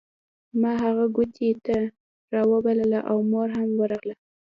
[0.61, 1.77] ما هغه کوټې ته
[2.35, 4.15] راوبلله او مور هم ورغله